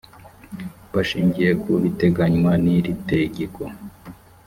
bashingiye 0.93 1.51
ku 1.61 1.69
biteganywa 1.83 2.51
n 2.63 2.65
iri 2.77 2.93
tegeko 3.11 3.61